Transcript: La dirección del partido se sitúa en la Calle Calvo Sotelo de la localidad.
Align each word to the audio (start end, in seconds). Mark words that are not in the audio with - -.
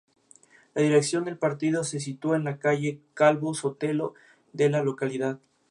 La 0.73 0.81
dirección 0.81 1.25
del 1.25 1.37
partido 1.37 1.83
se 1.83 1.99
sitúa 1.99 2.35
en 2.35 2.43
la 2.43 2.57
Calle 2.57 3.01
Calvo 3.13 3.53
Sotelo 3.53 4.15
de 4.51 4.67
la 4.67 4.81
localidad. 4.81 5.37